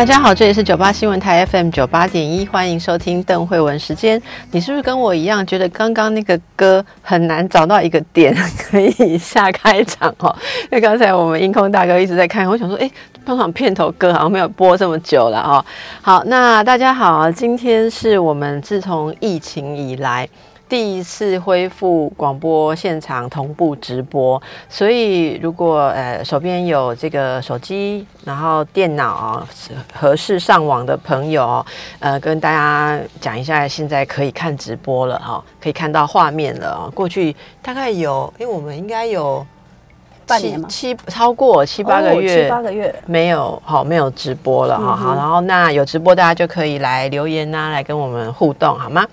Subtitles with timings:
[0.00, 4.18] 大家好，这里是九八新闻台 FM 九八点一，欢迎收听邓慧文时间。
[4.50, 10.34] 你是不是跟我一样，觉得刚刚那个歌很难找到一个点可以下开场哦？
[10.62, 12.90] 因为刚才我们音控大哥一直在看，我想说，哎，
[13.26, 15.62] 通常片头歌好像没有播这么久了哦。
[16.00, 20.26] 好，那大家好，今天是我们自从疫情以来。
[20.70, 29.44] 第一次恢复广播现场同步直播，所以如果呃手边有这个手机，然后电脑
[29.92, 31.66] 合适上网的朋友，
[31.98, 36.88] 呃，跟大家讲一下，现在可以看直播了哈，可以看到画面了。
[36.94, 39.44] 过去大概有，因为我们应该有
[40.24, 44.94] 半年七超过七八个月，七八个月没有好没有直播了哈。
[44.94, 49.04] 好，然后那有直播，大家就可以来留言呐，来跟我们互动好吗？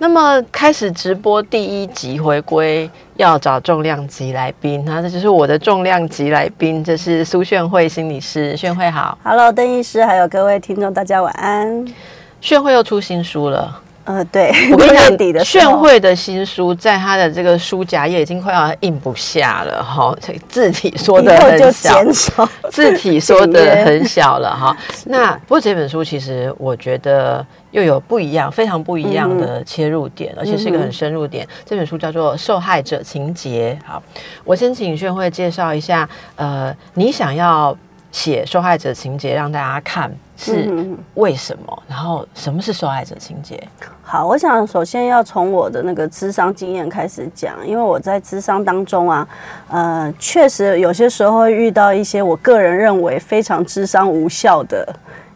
[0.00, 11.84] 那么开始直播第一集回归要找重量级来宾，那这就是我的重量级来宾，这是苏炫慧心理师，炫慧好，Hello，邓医师，还有各位听众，大家晚安。
[12.40, 13.82] 炫慧又出新书了。
[14.04, 14.88] 呃，对， 我跟
[15.18, 20.16] 你讲，炫慧的新书在他的这个书夹页已经快要印不下了哈，
[20.48, 22.02] 字体缩的很小，
[22.70, 24.74] 字体缩的 很小了哈。
[25.06, 31.46] 那不过这本书其实我觉得又有不一样，非常不一样的切入点，而且是一个很深入点。
[31.64, 33.78] 这本书叫做《受害者情节》。
[33.86, 34.02] 好，
[34.44, 37.76] 我先请炫慧介绍一下，呃，你想要
[38.10, 40.10] 写受害者情节让大家看。
[40.40, 40.70] 是
[41.14, 41.82] 为什么？
[41.88, 43.60] 然后什么是受害者情节？
[44.04, 49.28] 好，我想首先要从我的那个智商经验开始讲，因为我在智商当中啊，
[49.68, 54.88] 呃，确实有些时候会遇到一些我个人认为非常智商无效的。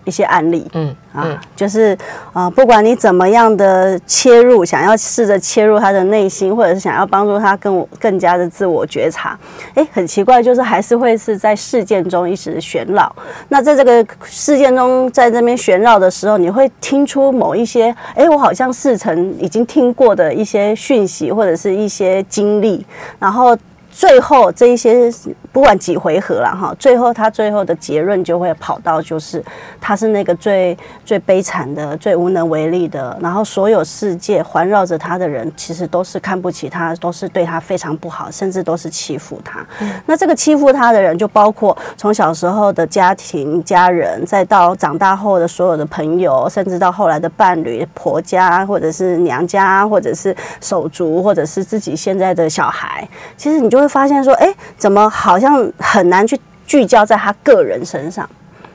[0.05, 1.97] 一些案例，嗯啊，就是
[2.33, 9.39] 啊，不管你怎么样的切入，想要试着切入他的内心，或者是想要帮助他更更加的自我觉察，
[9.75, 13.15] 哎，很奇怪，就是还是会是在事件中一直旋绕。
[13.49, 22.85] 那在这个事件中，在这边旋绕的时候，你会听出某一些，哎，我好像似曾已经听过的一些讯息，或者是一些经历，
[23.19, 23.57] 然后。
[23.95, 25.13] 最后这一些
[25.53, 29.45] 不管几回合了哈，最后他最后的结论就会跑到就是
[29.79, 30.75] 他是那个最
[31.05, 39.63] 最悲惨的、最无能为力的，然后所有世界环绕着他的人其实都是看不起他，都是对他非常不好，甚至都是欺负他。
[40.07, 53.07] 那这个欺负他的人就包括从小时候的家庭、家人，再到长大后的所有的朋友，甚至到后来的伴侣、婆家，或者是娘家，或者是手足，或者是自己现在的小孩。
[53.37, 53.83] 其实你就。
[53.83, 58.29] 会发现说，哎，怎么好像很难去聚焦在他个人身上？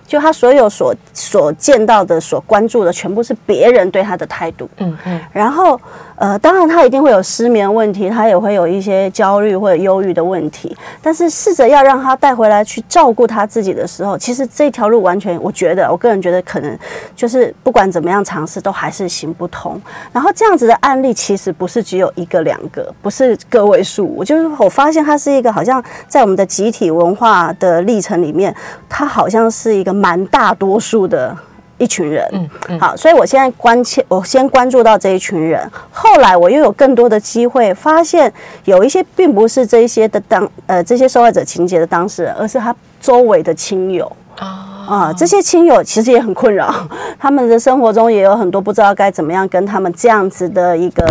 [0.06, 4.70] 就他所有所所见到的、所关注的，全部是别人对他的态度。
[4.78, 5.80] 嗯嗯，然后。
[6.18, 10.76] 呃，当然他一定会有失眠问题，他也会有一些焦虑或者忧郁的问题。
[11.00, 16.76] 但是试着要让他带回来去照顾他自己的时候，其实这条路完全，我觉得，我个人觉得可能
[17.16, 19.80] 就是不管怎么样尝试，都还是行不通。
[20.12, 24.12] 然后这样子的案例其实不是只有一个两个，不是个位数。
[24.18, 28.56] 我就是我发现它是一个好像在我们的集体文化的历程里面，
[28.90, 31.38] 它好像是一个蛮大多数的。
[31.78, 32.28] 一群人，
[32.70, 35.70] 嗯，好，所以我现在关切，我先关注到这一群人。
[35.92, 38.32] 后来我又有更多的机会，发现
[38.66, 46.74] 有一些并不是这些的当，呃，这些受害者情节的当事人，而是他周围的亲友啊啊，这些亲友其实也很困扰，
[47.20, 51.06] 他们的生活中也有很多不知道该怎么样跟他们这样子的一个。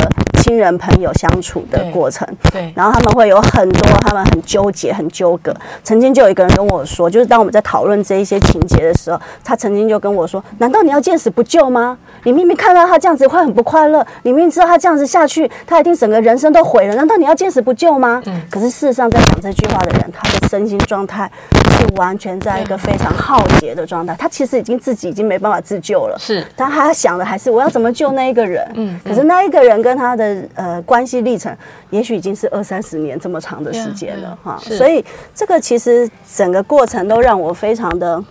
[0.46, 5.52] 亲人朋友相处的过程，对，然后他们会有很多，他们很纠结、很纠葛。
[5.82, 11.98] 曾经就有一个人跟我说，就是当我们在讨论这一些情节的时候，他曾经就跟我说：“难道你要见死不救吗？
[12.22, 16.94] 你明明看到他这样子会很不快乐，你明明知道他这样子下去，他一定整个人生都毁了。
[16.94, 18.40] 难道你要见死不救吗？”嗯。
[18.48, 21.28] 可是事实上，在讲这句话的人，他的身心状态
[21.70, 24.14] 是完全在一个非常浩劫的状态。
[24.18, 26.16] 他其实已经自己已经没办法自救了。
[26.18, 26.46] 是。
[26.54, 28.70] 但他想的还是我要怎么救那一个人。
[28.74, 29.00] 嗯。
[29.04, 30.36] 可是那一个人跟他的。
[30.54, 31.54] 呃，关系历程
[31.90, 35.04] 也许已经是二三十年这么长的时间了哈，所以
[35.34, 38.22] 这个其实整个过程都让我非常的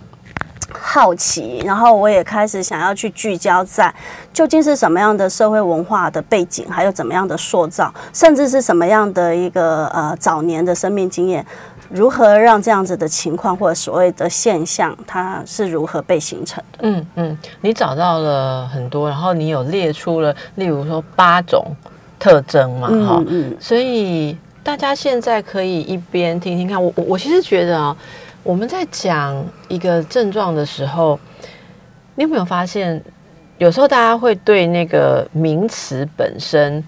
[0.70, 3.92] 好奇，然后我也开始想要去聚焦在
[4.32, 11.44] 究竟是什么样的社会文化的背景，还有怎么样的塑造，甚至是什么样的一个呃早年的生命经验。
[11.88, 16.78] 如何让这样子的情况或者所谓的现象，它是如何被形成的？
[16.82, 21.64] 嗯嗯，你找到了很多，然后你有列出了，例如说八种
[22.18, 26.82] 特征嘛，哈、嗯嗯，所以大家现在可以一边听听看。
[26.82, 27.96] 我我我其实觉得啊，
[28.42, 31.18] 我们在讲一个症状的时候，
[32.14, 33.02] 你有没有发现，
[33.58, 36.82] 有时候大家会对那个名词本身，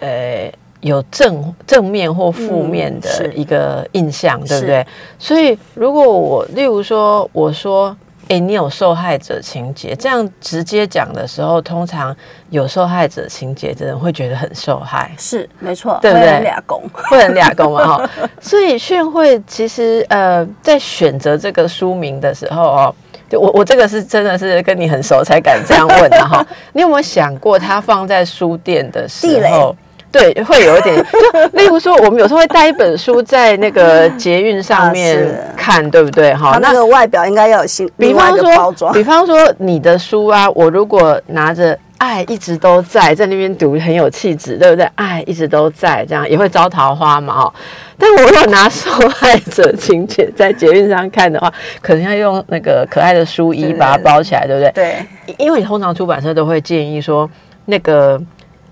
[0.00, 0.52] 呃，
[0.84, 4.86] 有正正面或负面的一个印象，对不是对？
[5.18, 7.96] 所以如果我，例如说，我说。
[8.28, 12.16] 哎，你有受害者情节，这样直接讲的时候，通常
[12.48, 15.12] 有受害者情节的人会觉得很受害。
[15.18, 18.10] 是没错，对不对俩公，会很俩公嘛哈，
[18.40, 22.94] 所以炫慧其实呃在选择这个书名的时候哦，
[23.28, 26.42] 就我我这个是真的是跟你很熟才敢这样问的哈。
[26.72, 29.76] 你有没有想过，它放在书店的时候？
[30.18, 30.96] 对，会有一点，
[31.32, 36.34] 就例如说，我们有时候会带一本书在那个捷运上啊面是看，对不对？
[36.34, 39.04] 哈，那个外表应该要有新比方说，比。
[39.04, 44.88] 方说你的书啊，我如果拿着“爱一直都在”在那边读，很有气质，对不对？
[44.94, 47.54] 爱一直都在，这样也会招桃花嘛，哦。
[47.98, 51.52] 但我如果拿受害者情节在捷运上看的话，
[51.82, 54.72] 可能要用那个可爱的书衣把它包起来，对不对？
[54.72, 55.06] 对，
[55.36, 57.28] 因为通常出版社都会建议说，
[57.66, 58.18] 那个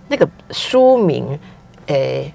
[0.08, 1.38] 那个书名，
[1.86, 2.32] 诶、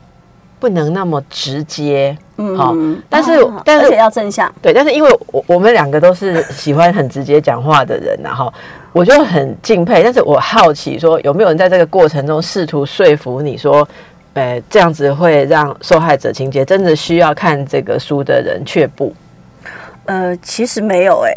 [0.59, 2.17] 不能那么直接，
[2.57, 8.51] 好嗯，但是哦但是而且要正向，对，但是因为我我们两个都是喜欢很直接讲话的人然后
[8.91, 10.03] 我就很敬佩。
[10.03, 13.87] 但是我好奇说，有没有人在这个过程中试图说服你说，
[14.33, 19.13] 呃，这样子会让受害者情节真的需要看这个书的人却步？
[20.05, 21.33] 呃，其实没有哎、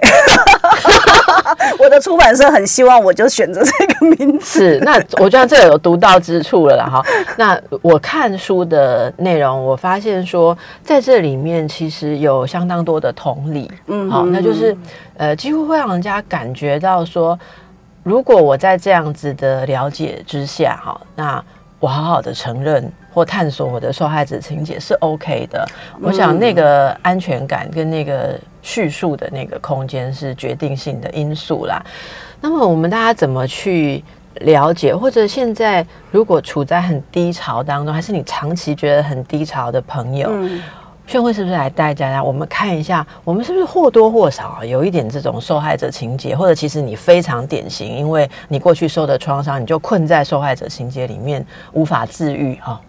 [1.78, 4.44] 我的出版社很希望我就选择这个名字。
[4.44, 7.02] 是，那我觉得这有独到之处了啦哈。
[7.36, 14.76] 那我看书的内容，我发现说，在这里面其实有相当多的同理，嗯好，那就是
[15.16, 17.38] 呃，几乎会让人家感觉到说，
[18.02, 21.42] 如果我在这样子的了解之下，哈，那
[21.78, 25.66] 我好好的承认或探索我的受害者情节是 OK 的。
[26.00, 31.82] 我想那个安全感跟那个叙述的那个空间是决定性的因素啦。
[32.40, 34.02] 那么我们大家怎么去
[34.42, 40.62] 了解，或者现在如果处在很低潮当中，还是你长期觉得很低潮的朋友，嗯，
[41.06, 52.80] 炫慧是不是来带大家我们看一下，我们是不是或多或少啊有一点这种受害者情节，或者其实你非常典型，因为你过去受的创伤，你就困在受害者情节里面无法治愈哈。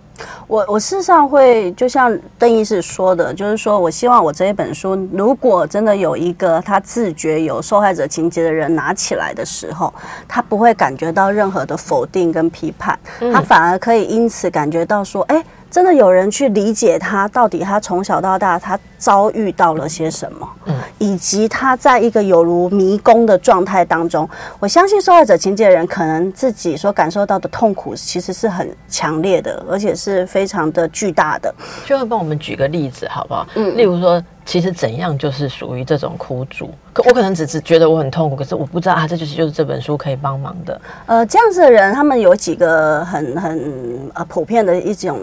[0.48, 9.94] 我我事实上会就像邓医师说的，就是说我希望我这一本书，如果真的有一个他自觉有受害者情节的人拿起来的时候，
[10.28, 13.00] 他不会感觉到任何的否定跟批判，
[13.34, 24.30] 他反而可以因此感觉到说，哎、真的有人去理解他，到底他从小到大他遭遇到了些什么，嗯以及他在一个有如迷宫的状态当中，
[24.60, 31.54] 我相信受害者情节的人可能自己所感受到的痛苦其实是很强烈的，而且是非常的巨大的。
[31.86, 33.48] 就会帮我们举个例子好不好？
[33.56, 40.82] 嗯，例如说，其实怎样就是属于这种苦主，可我可能只是觉得我很痛苦，可是我不知道啊，这就是就是这本书可以帮忙的。
[41.06, 45.18] 呃，这样子的人，他们有几个很很呃普遍的一种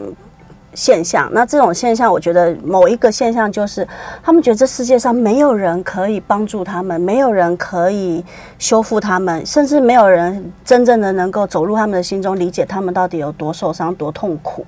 [0.75, 1.29] 现象。
[1.33, 3.87] 那这种现象，我觉得某一个现象就是，
[4.23, 8.25] 他们觉得这世界上没有人可以帮助他们，没有人可以
[8.59, 14.65] 修复他们，甚至没有人真正的能够走入他们的心中，理解他们到底有多受伤、多痛苦。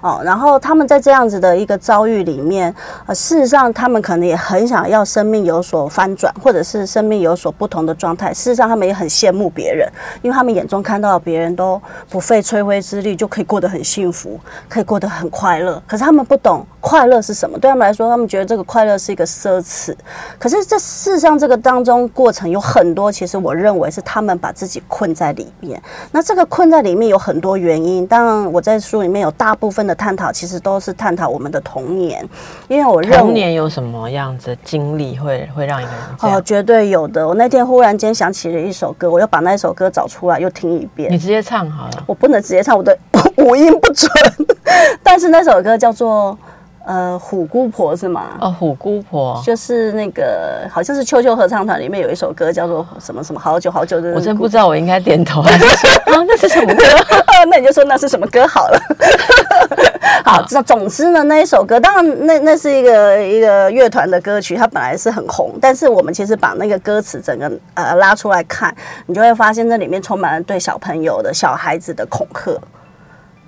[0.00, 2.74] 哦，然后他们在这样子的一个遭遇里面，
[3.06, 8.32] 呃，事实上他们可能也很想要生命有所翻转，或者是生命有所不同的状态。
[8.32, 9.86] 事实上，他们也很羡慕别人，
[10.22, 15.82] 因为他们眼中看到别人都不费吹灰之力就可以过得很幸福，可以过得很快乐。
[15.86, 19.94] 可是他们不懂快乐是什么，对他们来说，他们觉得这个快乐是一个奢侈。
[20.38, 25.80] 可是这事实上，这个当中过程有很多，其实我认为是他们把自己困在里面。
[26.10, 32.26] 那这个困在里面有很多原因，当然我在书里面有大部分的探讨，其实都是探讨我们的童年，
[32.68, 33.34] 因为我认童。
[33.34, 36.38] 年有什么样子的经历会会让一个人这样？
[36.38, 37.26] 哦，绝对有的。
[37.26, 41.18] 我那天忽然间想起了一首歌，我又把那首歌找出来，又听一遍你。
[41.18, 42.04] 直接唱好了。
[42.06, 42.96] 我不能直接唱，我的
[43.38, 44.10] 五音不准。
[45.02, 46.36] 但是那首歌叫做
[46.84, 48.26] 呃虎姑婆是吗？
[48.40, 56.82] 哦，虎姑婆，就是那个好像是秋秋合唱团里面有一首歌叫做什么什么好久好久的，我真不知道我应该点头还是说 啊，那是什么歌？
[57.44, 58.80] 那你就说那是什么歌好了。
[60.24, 68.74] 好，这总之呢，那一首歌，当然那那是一个一个乐团的歌曲，它本来是很红，但是我们其实把那个歌词整个呃拉出来看，
[69.06, 72.60] 你就会发现那里面充满了对小朋友的小孩子的恐吓。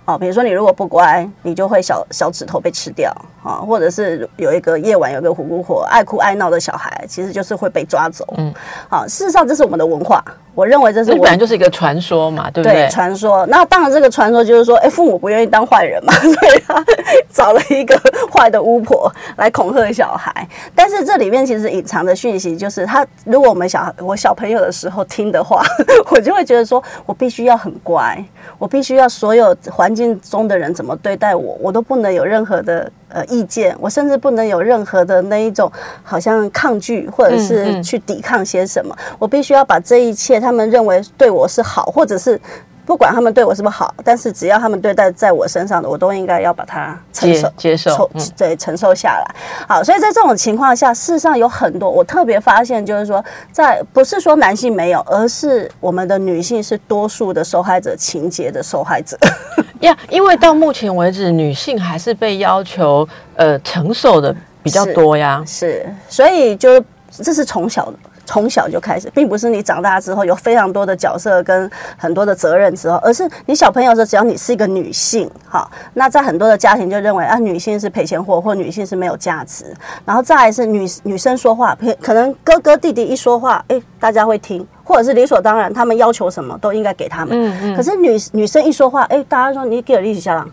[0.05, 8.25] 哦，比如说你如果不乖，你就会小小指头被吃掉啊、或者是有一个夜晚有一个虎姑婆爱哭爱闹的小孩，其实就是会被抓走。
[8.37, 8.53] 嗯，
[8.89, 10.23] 好，事实上这是我们的文化，
[10.55, 12.89] 我认为这是本来就是一个传说嘛，对不对对？
[12.91, 13.47] 传说。
[13.47, 16.85] 那当然，这个传说就是说，哎，父母不愿意当坏人嘛， 所以他
[17.31, 17.99] 找了一个
[18.33, 20.47] 坏的巫婆来恐吓小孩。
[20.75, 25.63] 但是这里面其实隐藏的讯息就是，他如果我们小孩我小朋友的时候听的话，
[26.11, 28.23] 我就会觉得说我必须要很乖，
[28.59, 32.91] 我必须要所有环境中的人怎么对待我，我都不能有任何的。
[33.15, 35.71] 呃，意见，我甚至不能有任何的那一种
[36.03, 38.97] 好像抗拒，或者嗯是嗯去抵抗些什么。
[39.19, 42.39] 我必须要把这一切他们认为对我是好，或者是
[42.85, 49.35] 不管他们对我是不是好，但是只要他们对待在我身上的，我都应该要把它承接受、接受嗯对承受下来。
[49.69, 59.17] 好，所以在这种情况下，事实上有很多我特别发现，就是说，在不是说男性没有，而是我们的女性是多数的受害者情节的受害者。
[59.81, 65.43] 呀因为到目前为止，女性还是被要求呃承受的比较多呀。
[65.47, 67.93] 是，所以就这是从小
[68.33, 79.67] 从小就开始，并不是你长大之后有非常多的角色跟很多的责任之后，而是你小朋友的时候，只要你是一个女性，好，那在很多的家庭就认为啊，女性是赔钱货，或女性是没有价值，
[80.07, 84.67] 然后再来是女女生说话，可可能哥哥弟弟一说话，哎，大家会听。
[84.85, 87.41] 或者是理所当然，他们要求什么都应该给他们。
[87.41, 90.51] 嗯嗯可是女女生一说话，哎，大家说你给我力气下浪，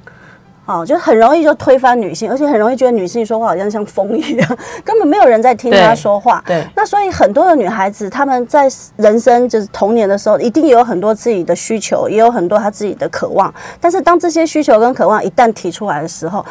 [0.69, 6.43] 哦，就很容易就推翻女性，而且很容易觉得女性说话好像像风一样， 根本没有人在听她说话。
[6.45, 13.51] 对那所以很多的女孩子，她们在人生就是童年的时候，一定也有很多自己的需求，也有很多她自己的渴望。
[13.81, 16.45] 但是当这些需求跟渴望一旦提出来的时候，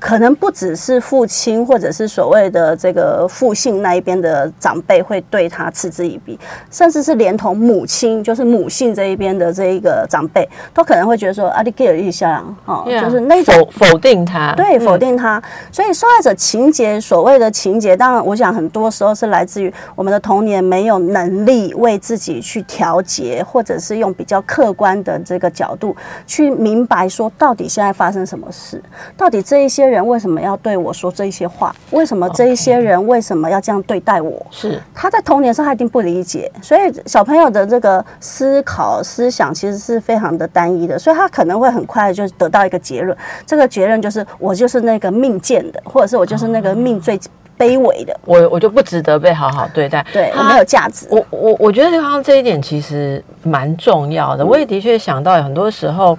[0.00, 6.38] 可能不只是父亲或者是所谓的这个父姓那一边的长辈会对他嗤之以鼻，
[6.70, 15.42] 甚至是连同母亲，就是母性这一边的这一个长辈，都可能会觉得说啊，你给了一下哦，就是那种否否定他，对，否嗯定他。
[15.70, 25.94] 所以受害者情节，所谓的情节，当然，我想很多时候是来自于我们的童年没有能力为自己去调节，或者是用比较客观的这个角度
[26.26, 28.82] 去明白说，到底现在发生什么事，
[29.14, 34.46] 到底这一些人为什么要对我说这一些话，为什么这一些人为什么要这样对待我？
[34.50, 47.18] 是他在童年时候他一定不理解，所以小朋友的这个思考思想其实是非常的单一的，所以他可能会很快就得到一个结论，这个结论就是我就是那个命贱的，或者是我就是那个命最
[47.58, 50.02] 卑微的，我我就不值得被好好对待。
[50.14, 51.06] 对我没有价值。
[51.10, 54.46] 我我我觉得刚刚这一点其实蛮重要的。
[54.46, 56.18] 我也的确想到，有很多时候，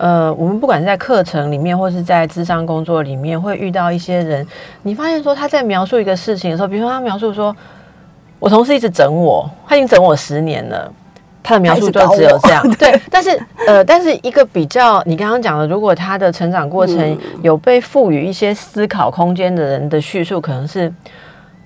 [0.00, 4.46] 呃，我们不管是在课程里面，或是在智商工作里面，会遇到一些人，
[4.82, 7.54] 你发现说他在描述一个事情的时候，比如说他描述说，
[8.38, 10.90] 我同事一直整我，他已经整我十年了。
[11.42, 12.98] 他的描述就只有这样， 对。
[13.10, 20.90] 但是，呃，但是一个比较，你刚刚讲的，如果他的成长过程有被赋予一些思考空间的人的叙述，可能是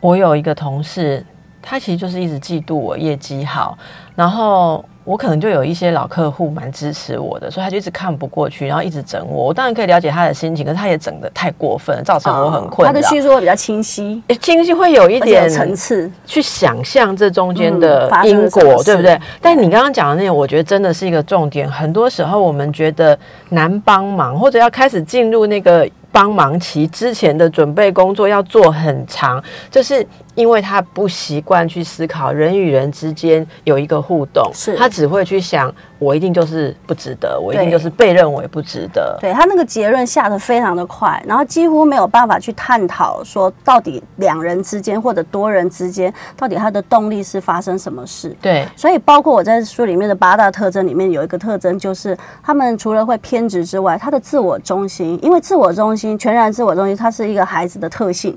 [0.00, 1.24] 我有一个同事，
[1.60, 3.76] 他其实就是一直嫉妒我业绩好，
[4.14, 9.44] 然后我可能就有一些老客户蛮支持我的，所以他就一直看不过去，然后一直整我。
[9.44, 12.92] 我当然可以了解他的心情，可是他也整的太过分，造成我很困扰。
[12.92, 16.10] 他的叙述会比较清晰，诶清晰会有一点层次。
[16.24, 19.20] 去想象这中间的因果，对不对？
[19.42, 21.70] 但你刚刚讲的那个，我觉得真的是一个重点。
[21.70, 23.18] 很多时候我们觉得
[23.50, 30.06] 难帮忙，或者要开始进入那个帮忙期之前的准备工作要做很长，就是
[30.36, 34.76] 因为他不习惯去思考人与人之间有一个互动，是。
[34.76, 39.16] 他只会去想我一定就是不值得，我一定就是被认为不值得。
[39.20, 48.36] 对他那个结论下得非常的快，然后几乎没有办法去探讨说到底两人之间或者多人之间，到底他的动力是发生什么事。
[48.42, 58.36] 对，所以，包括我在书里面的八大特征里面有一个特征，就是他们除了会偏执之外，他的自我中心，因为自我中心、全然自我中心，它是一个孩子的特性，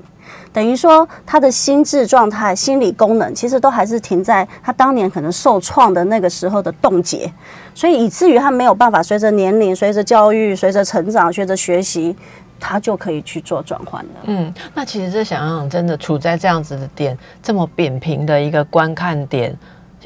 [0.52, 7.30] 等于说他的心智状态、心理功能，其实都还是停在他当年可能受创的那个时候的冻结，
[7.74, 12.16] 所以以至于他没有办法随着年龄、随着教育、随着成长、随着学习，
[12.58, 14.10] 他就可以去做转换了。
[14.24, 19.56] 嗯，那其实这想想，真的处在这样子的点，这么扁平的一个观看点，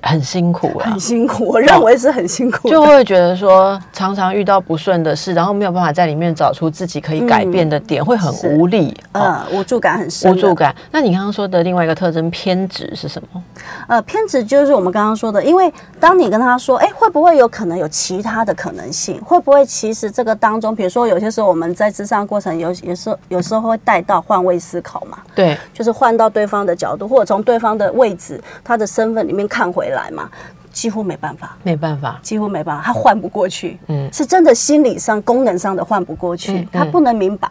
[0.02, 1.00] 很辛苦啊很。
[1.00, 10.54] 辛苦，我认为是很辛苦的，就会觉得说，常常遇到不顺的事，然后没有办法在里面找出自己可以改变的点，会很无力，哦嗯，无助感很深，无助。
[10.54, 10.75] 感。
[10.90, 13.42] 那你刚刚说的另外一个特征偏执是什么？
[13.88, 19.21] 呃，偏执就是我们刚刚说的，因为当你跟他说，哎，会不会有可能有其他的可能性？
[19.25, 30.30] 会不会其实这个当中，比如说有些时候我们在智商过程有有时候有时候会带到换位思考嘛，对，就是换到对方的角度，或者从对方的位置、他的身份里面看回来嘛。
[30.72, 33.78] 几乎没办法，没办法，几乎没办法，他换不过去。
[33.88, 37.46] 嗯是真的心理上、功能上的换不过去嗯，他不能明白，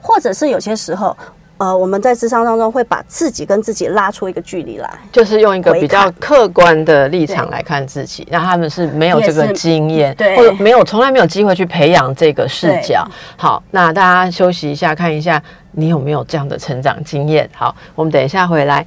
[0.00, 1.16] 或者是有些时候，
[1.56, 4.88] 呃，我们在智商当中会把自己跟自己拉出一个距离来。
[5.10, 13.04] 就是用一个比较客观的立场来看自己，那他们是没有这个经验，对或者没有从来没有机会去培养这个视角。
[13.36, 15.42] 好，那大家休息一下，看一下
[15.72, 17.50] 你有没有这样的成长经验。
[17.52, 18.86] 好，我们等一下回来。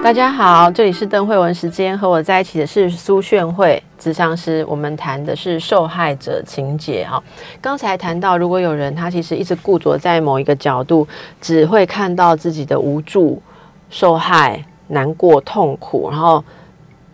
[0.00, 4.64] 大家好，这里是邓慧文时间，和我在一起的是苏炫慧咨商师。
[4.68, 7.20] 我们谈的是受害者情节哈。
[7.60, 11.06] 刚才谈到，如果有人他其实一直固着在某一个角度，
[11.40, 13.42] 只会看到自己的无助、
[13.90, 16.42] 受害、难过、痛苦，然后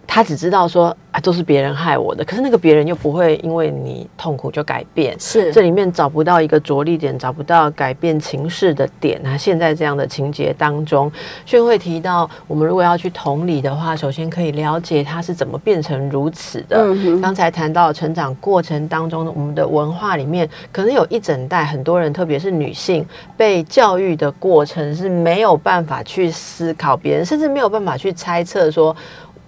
[0.06, 5.14] 他只知道说啊，都是别人害我的，可是那个别人又不会因为你痛苦就改变。
[5.18, 9.20] 是这里面找不到一个着力点，找不到改变情势的点。
[9.22, 11.10] 那现在这样的情节当中，
[11.46, 16.78] 炫会提到，我们如果要去同理的话，首先可以了解他是怎么变成如此的。
[16.80, 23.06] 嗯刚才谈到成长过程当中，我们的文化里面可能有一整代很多人，特别是女性，
[23.36, 28.94] 被教育的过程是没有办法去思考别人，甚至没有办法去猜测说，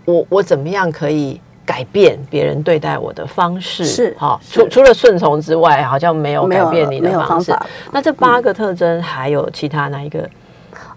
[0.07, 1.39] 我我怎么样可以。
[1.67, 7.67] 改变别人对待我的方式是好，是除除了顺从之外，好像没有改变你的方式方。
[7.91, 10.31] 那这八个特征还有其他哪一个？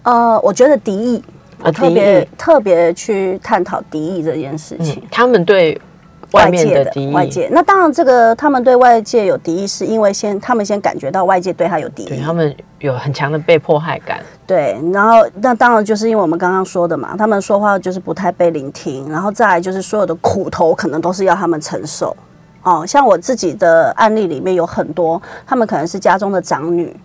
[0.04, 1.24] 呃，我觉得敌意，
[1.64, 5.76] 我特别特别去探讨敌意这件事情嗯。，他们对
[6.32, 14.20] 外面界的敌意，外界，那当然，这个他们对外界有敌意，是因为先他们先感觉到外界对他有敌意，对他们有很强的被迫害感。
[14.46, 22.16] 对，然后那当然就是因为我们刚刚说的嘛，他们说话就是不太被聆听，然后再来就是所有的苦头可能都是要他们承受。
[22.62, 26.96] 哦，像我自己的案例里面有很多，他们可能是家中的长女，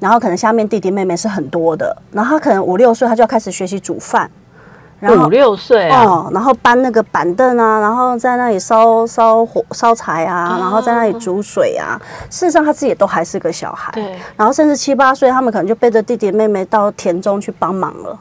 [0.00, 4.30] 然后可能下面弟弟妹妹是很多的，然后他可能五六岁他就要开始学习煮饭，
[5.02, 12.00] 然后五六岁啊，哦，然后搬那个板凳啊，然后在那里烧烧火烧柴啊，然后在那里煮水啊。
[12.30, 13.90] 事实上，他自己都还是个小孩。
[13.92, 18.16] 对，然后甚至七八岁，他们可能就背着弟弟妹妹到田中去帮忙了。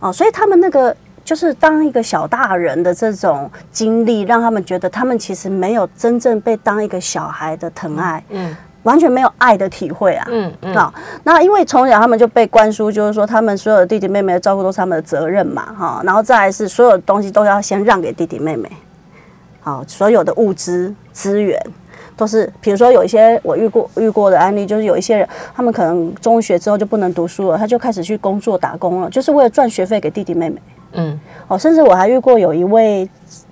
[0.00, 10.26] 哦，所以他们那个就是当一个小大人的这种经历，让他们觉得他们其实没有真正被当一个小孩的疼爱，嗯完全没有爱的体会啊。
[10.30, 10.94] 嗯嗯，好，
[11.24, 18.70] 那因为从小他们就被灌输，就是说他们所有的弟弟妹妹的照顾都是他们的责任嘛，哈，然后再来是所有东西都要先让给弟弟妹妹，
[19.60, 21.60] 好，所有的物资资源
[22.16, 30.56] 都是，比如说有一些我遇过遇过的案例，就是有一些人，他们可能中学之后就不能读书了，他就开始去工作打工了，就是为了赚学费给弟弟妹妹。
[30.98, 33.06] 嗯哦，甚至我还遇过有一位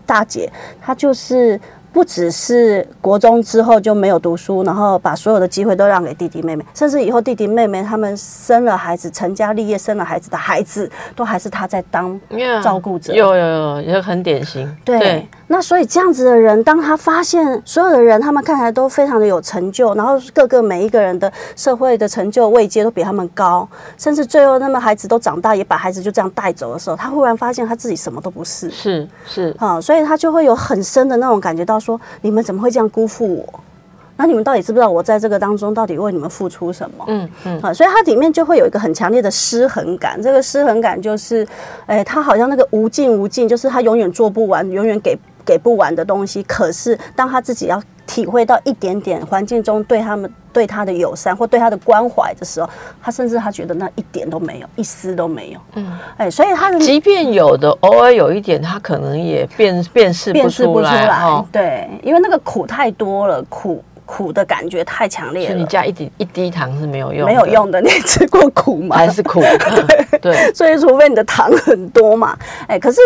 [0.06, 1.60] 大姐，她就是
[1.94, 12.20] 不只是国中之后就没有读书，然后把所有的机会都让给弟弟妹妹，甚至以后弟弟妹妹他们生了孩子、成家立业、生了孩子的孩子，都还是他在当。
[12.62, 14.68] 照顾者有有有，也很典型。
[14.84, 28.68] 对，那所以这样子的人，当他发现所有的人他们看起来都非常的有成就，然后各个每一个人的社会的成就位阶都比他们高，甚至最后那么孩子都长大，也把孩子就这样带走的时候，他忽然发现他自己什么都不是。
[28.70, 33.60] 是是，啊、所以他就会有很深的那种感觉到说，你们怎么会这样辜负我？
[34.16, 37.04] 那你们到底知不知道我在这个当中到底为你们付出什么？
[37.08, 40.22] 嗯嗯啊，所以它里面就会有一个很强烈的失衡感。
[40.22, 41.44] 这个失衡感就是，
[41.86, 46.42] 哎、他好像那个无尽无尽，就是他永远做不完，永远给给不完的东西。
[46.44, 52.68] 可是当他自己要体会到一点点环境中对他们对他的友善或对他的关怀的时候，
[53.02, 55.60] 他甚至他觉得那一点都没有，一丝都没有。
[55.74, 61.44] 嗯，哎、所以他即便有的偶尔有一点，他可能也辨辨识不辨识不出出来。
[61.50, 67.80] 对，因为那个苦太多了，苦苦的感觉太强烈了，所以你加一滴一滴糖是没有用，没有，用的。
[67.80, 68.96] 你吃过苦吗？
[68.96, 69.42] 还是苦。
[70.20, 72.36] 对，所以除非你的糖很多嘛，
[72.68, 73.00] 哎，可是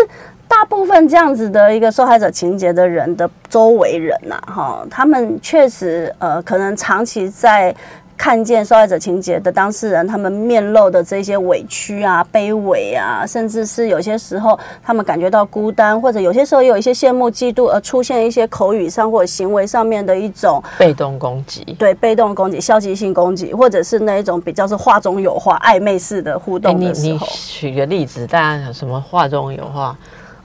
[0.49, 7.73] 大部分这样子的一个受害者情节的人的周围人呐、哈，他们确实呃，可能长期在。
[8.21, 21.63] 看见受害者情节的当事人，他们面露的这些委屈啊、卑微啊，甚至是有些时候他们感觉到孤单，或者有些时候也有一些羡慕、嫉妒，而出现一些口语上或者行为上面的一种被动攻击。
[21.79, 27.27] 对被动攻击、消极性攻击，或者是那一种比较是话中有话、暧昧式的互哎，动你你的时候。
[27.31, 29.97] 举个例子，大家有什么话中有话？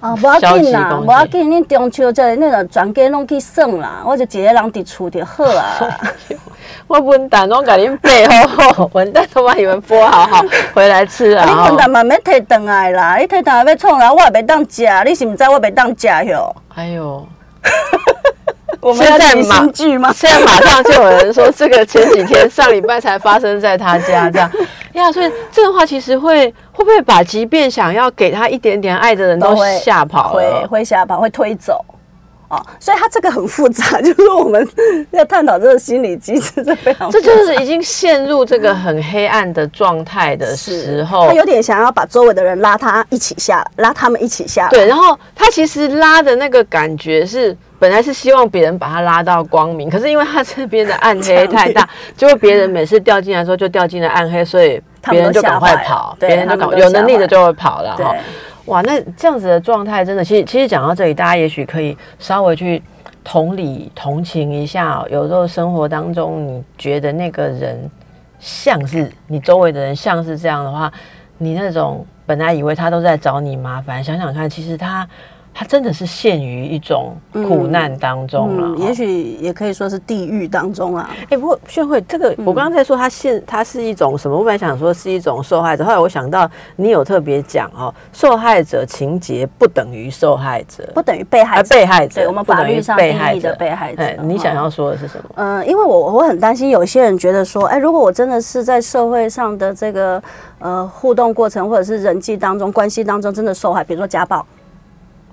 [0.05, 5.81] 啊，无要紧啦，无要紧，恁中秋节恁就全家拢去耍啦，我就一个人伫厝就好啊。
[6.87, 11.47] 我笨蛋，拢甲你背好好，文蛋都把你们剥好好 回来吃啊！
[11.47, 16.55] 你哈混蛋嘛免摕回来啦，你摕回来要创啦，我也袂当食，你是毋知我袂当食哟。
[16.75, 17.27] 哎呦，
[18.85, 20.12] 我们要在马新剧吗？
[20.12, 24.51] 现在马上就有人说，这个前几天上礼拜才发生在他家，这样
[24.92, 30.68] 呀，所以这个话其实会会不会把即便想要给他一点点爱的人都吓跑会了？
[30.68, 31.83] 会吓跑，会推走。
[32.48, 34.66] 哦，所以它这个很复杂， 就是我们
[35.11, 44.68] 要探讨这个心理机制，这非常这就是已经陷入这个很黑暗的状态的时候他，有点想要把周围的人拉他一起下，拉他们一起下。
[44.68, 47.57] 对，然后他其实拉的那个感觉是。
[47.76, 54.80] 本来是希望别人把他拉到光明，可是因为他这边的暗黑太大， 结果别人每次掉进来之后就掉进了暗黑，所以
[55.11, 58.14] 别人就赶快跑，别人就赶有能力的就会跑了对哈。
[58.66, 62.83] 哇，那这样子的状态真的，其实其实讲到这里，大家也许可以稍微去
[63.22, 67.90] 同理同情一下、有时候生活当中，你觉得那个人
[68.38, 70.90] 像是你周围的人像是这样的话，
[71.37, 75.07] 你那种本来以为他都在找你麻烦，想想看，其实他
[75.55, 81.09] 他真的是陷于一种苦难当中了、也许也可以说是地狱当中啊。
[81.31, 84.37] 哎、不过炫慧，这个嗯我刚刚在说，他现他是一种什么？
[84.37, 91.69] 我本来想说是一种受害者，后来我想到你有特别讲哦，受害者情节不等于受害者，不等于被害啊，者。
[91.75, 95.31] 被害者，对我们法律上定义的被害者哎你哦想要说的是什么？
[95.37, 100.21] 嗯，因为我我很担心有些人觉得说，哎，如果我真的是在社会上的这个
[100.59, 104.45] 呃互动过程或者是人际当中关系当中真的受害，比如说家暴，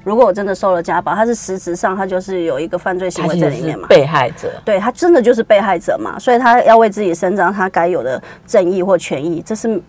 [0.04, 9.80] 如果我真的受了家暴，他是实质上他就是有一个犯罪行为在里面嘛，被害者，对他真的就是被害者嘛，所以他要为自己伸张他该有的正义或权益，这是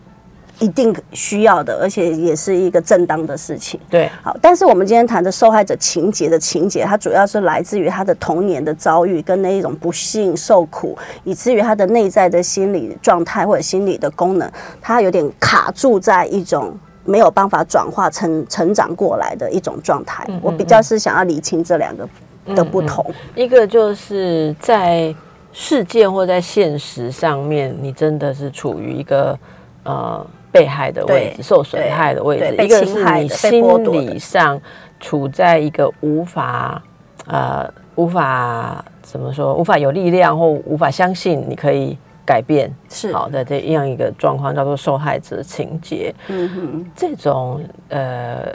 [0.59, 3.81] 一定需要的，而且也是一个正当的事情。
[3.89, 14.49] 对，好，但是我们今天谈的受害者情节的情节，它主要是来自于他的童年的遭遇跟那一种不幸受苦，以至于他的内在的心理状态或者心理的功能，
[14.81, 16.79] 他有点卡住在一种。
[17.05, 22.09] 没有办法转化成成长过来的一种状态，我比较是想要理清这两个
[22.55, 23.05] 的不同。
[23.35, 25.15] 一个就是在
[25.53, 29.39] 事件或在现实上面，你真的是处于一个
[29.83, 34.61] 呃被害的位置、受损害的位置；一个是心理上
[35.01, 36.83] 处在一个无法
[37.27, 46.15] 呃无法怎么说，无法有力量或无法相信你可以改变是好的这样一个状况，叫做受害者情节。
[46.29, 48.53] 嗯哼，这种呃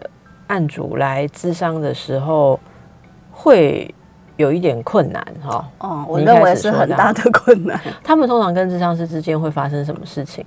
[0.47, 2.59] 案主来咨商的时候，
[3.31, 3.93] 会
[4.37, 5.69] 有一点困难哈。
[5.79, 7.79] 哦，我认为是很大的困难。
[8.03, 10.45] 他们通常跟智商师之间会发生什么事情？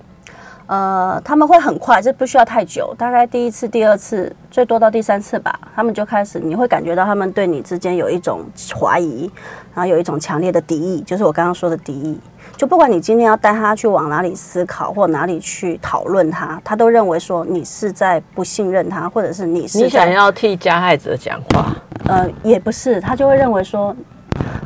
[0.67, 8.45] 呃，他们会很快，这不需要太久，大概第一次、第二次，最多到第三次吧，他们就开始，你会感觉到他们对你之间有一种
[8.79, 9.29] 怀疑，
[9.73, 12.17] 然后有一种强烈的敌意，就是我刚刚说的敌意。
[12.61, 23.95] 就不管你今天要带他去往哪里思考，或哪里去讨论他，他都认为说你是在不信任他，或者是你是你想要替加害者讲话，呃，也不是，他就会认为说，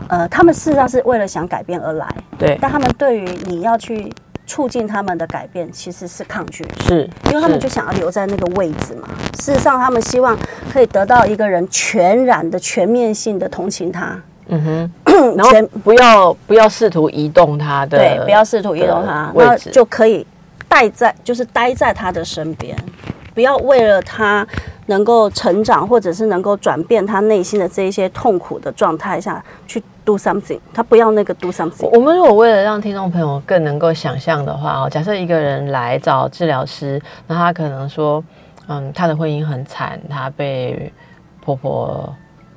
[0.09, 2.05] 呃，他们事实上是为了想改变而来，
[2.37, 4.11] 对，但他们对于你要去
[4.45, 6.65] 促进他们的改变，其实是抗拒。
[6.81, 9.07] 是，因为他们就想要留在那个位置嘛。
[9.39, 10.37] 事实上，他们希望
[10.69, 20.25] 可以得到一个人全然的、全面性的同情他，嗯哼，然后全不要不要试图移动他的，对，不要试图移动他那就可以
[20.67, 22.77] 待在，就是待在他的身边，
[23.33, 24.45] 不要为了他
[24.87, 31.89] 能够成长，或者是能够转变他内心的这一些痛苦的状态下去 do something，他不要那个 do something。
[31.89, 38.23] 我们如果为了让听众朋友更能够想象的话哦，假设一个人来找治疗师，那他可能说，
[38.67, 40.93] 嗯，他的婚姻很惨，他被
[41.41, 42.15] 婆婆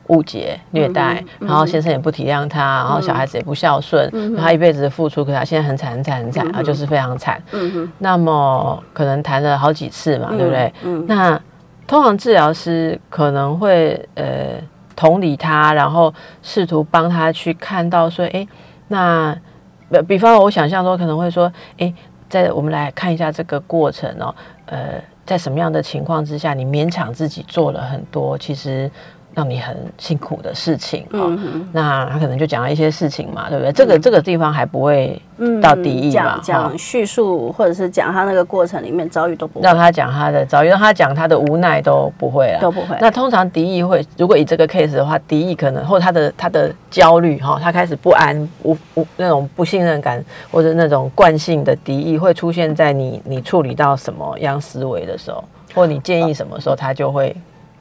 [0.09, 7.43] 误解、虐待，然后先生也不体谅他，然后小孩子也不孝顺，然后他一辈子的付出，可是他现在很惨、很惨、很惨，他就是非常惨。
[7.53, 10.73] 嗯哼，那么可能谈了好几次嘛，对不对？
[10.83, 11.41] 嗯那
[11.87, 14.61] 通常治疗师可能会呃
[14.97, 18.47] 同理他，然后试图帮他去看到说，哎，
[18.89, 19.37] 那
[19.91, 21.93] 比比方我想象说可能会说，哎，
[22.29, 24.35] 在我们来看一下这个过程哦，
[24.67, 24.95] 呃，
[25.27, 28.91] 在什么样的情况之下，你勉强自己做了很多，其实。
[29.39, 31.69] 让你很辛苦的事情哦，嗯。
[31.71, 33.71] 那他可能就讲了一些事情嘛，对不对？
[33.71, 35.23] 这个这个地方还不会
[35.63, 39.65] 到敌意嘛，讲讲叙述或者是讲他那个过程里面遭遇都不会。
[39.65, 42.97] 让他讲他的遭遇，让他讲他的无奈都不会了，都不会。
[43.01, 50.21] 那通常敌意会，如果以这个 case 的话，敌意可能或他的他的焦虑哈，他开始不安、无无那种不信任感，
[50.51, 55.45] 或者那种惯性的敌意，会出现在你你处理到什么样思维的时候，
[55.77, 57.37] 或你建议什么时候，他就会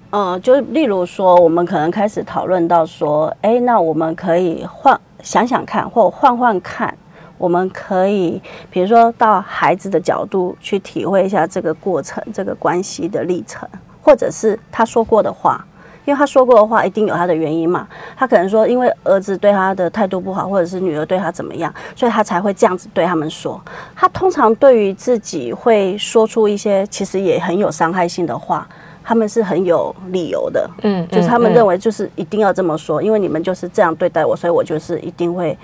[0.10, 6.98] 呃，就例如说，我们可能开始讨论到说，哎，那我们可以换想想看，或换换看，
[7.38, 8.41] 我们可以
[8.72, 13.67] 比如说到孩子的角度去体会一下这个过程、这个关系的历程，
[14.02, 15.65] 或者是他说过的话。
[16.06, 17.86] 因为他说过的话一定有他的原因嘛。
[18.15, 23.62] 他可能说，因为儿子对他的态度不好，或者是女儿对他怎么样，所以他才会这样子对他们说。
[23.93, 28.65] 他通常对于自己会说出一些其实也很有伤害性的话。
[29.08, 35.58] 他们是很有理由的，嗯，就是他们认为就是一定要这么说，因为你们就是这样对待我，所以我就是一定会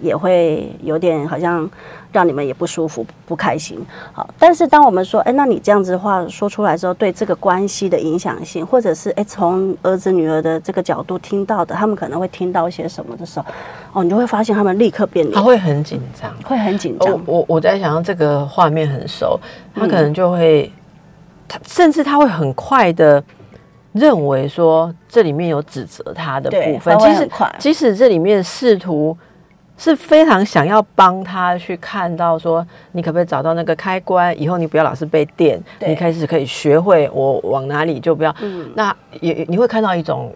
[0.00, 1.70] 也会有点好像
[2.10, 3.78] 让你们也不舒服、不开心。
[4.12, 13.46] 好，但是当我们说，哎，那你这样子的话说出来之后，对这个关系的影响性，或者是哎从儿子女儿的这个角度听到的，他们可能会听到一些什么的时候，
[13.92, 17.22] 哦，你就会发现他们立刻变脸，他会很紧张，会很紧张。
[17.26, 19.38] 我我在想，这个画面很熟，
[19.72, 20.68] 他可能就会。
[21.48, 23.24] 他甚至他会很快的
[23.92, 29.16] 认为说这里面有指责他的部分，其实即使这里面试图
[29.78, 38.34] 是非常想要帮他去看到说你可不可以找到那个开关，以后你不要老是被电，你开始可以学会我往哪里就不要。
[38.42, 38.70] 嗯。
[38.74, 40.32] 那也你会看到一种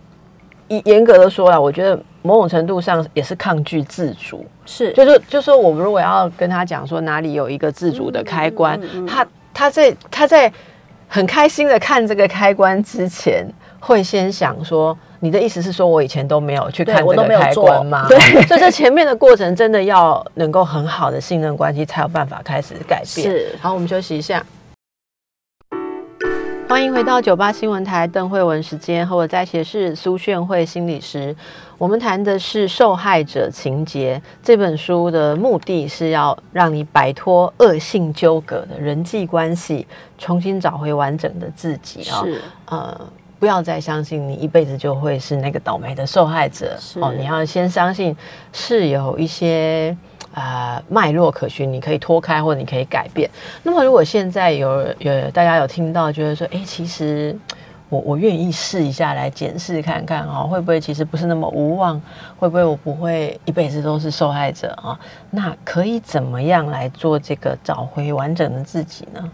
[0.69, 4.93] 严严格的说啦，我觉得某种程度上也是抗拒自主，是。
[4.93, 10.51] 就是就说我们如果要跟他讲说哪里有一个自主的开关，他他在他在。
[11.15, 13.47] 很开心的看这个开关之前，
[13.79, 23.29] 会先想说：“你的意思是说我以前都没有去看这个开关吗？”对， 所以这前面的过程真的要能够很好的信任关系，才有办法开始改变。
[23.29, 24.43] 是，好，我们休息一下。
[26.73, 31.37] 欢迎回到九八新闻台邓慧文时间，和我在一起的是苏炫慧心理师。
[31.77, 42.25] 我们谈的是受害者情节这本书的目的是要让你摆脱恶性纠葛的人际关系，重新找回完整的自己啊！
[42.25, 42.99] 是呃，
[43.39, 48.17] 不要再相信你一辈子就会是那个倒霉的受害者哦，你要先相信
[48.51, 49.95] 是有一些。
[50.35, 53.29] 啊，脉络可循，你可以脱开，或者你可以改变。
[53.63, 57.37] 那么，如果现在有有大家有听到，觉得说，哎，其实
[57.89, 62.01] 我我愿意试一下来检视看看啊，会不会其实不是那么无望？
[62.39, 64.99] 会不会我不会一辈子都是受害者啊？
[65.31, 69.31] 那可以怎么样来做这个找回完整的自己呢？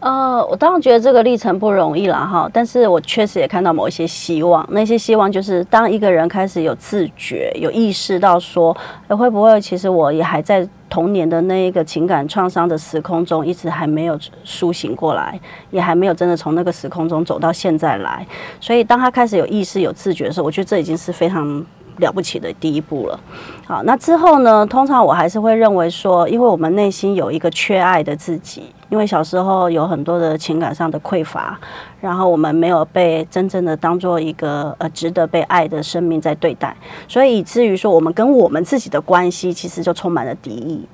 [0.00, 4.64] 呃，我当然觉得这个历程不容易了哈，但是我确实也看到某一些希望。
[4.70, 8.76] 那些希望就是当一个人开始有自觉、有意识到说，
[9.08, 15.38] 会不会其实我也还在童年的那一个情感创伤的时空中，一直还没有苏醒过来，
[15.72, 18.24] 也还没有真的从那个时空中走到现在来。
[18.60, 21.66] 所以当他开始有意识、有自觉的时候，我觉得这已经是非常。
[21.98, 23.20] 了不起的第一步了，
[23.66, 24.66] 好，那之后呢？
[24.66, 31.58] 通常我还是会认为说，因为我们内心有一个缺爱的自己，因为小时候有很多的情感上的匮乏，
[32.00, 40.86] 然后我们没有被真正的当做一个呃值得被爱的生命在对待，所以以至于说，我们跟我们自己的关系其实就充满了敌意，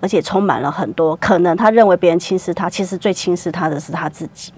[0.00, 4.52] 而且充满了很多可能他认为别人轻视他，其实最轻视他的是他自己。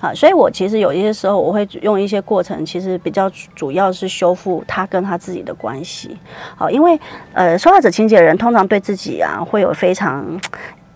[0.00, 6.18] 啊，所以我其实有一些时候，我会用一些过程，其实比较主要是修复他跟他自己的关系。
[6.56, 6.98] 好，因为
[7.32, 10.26] 呃，受害者情节的人通常对自己啊会有非常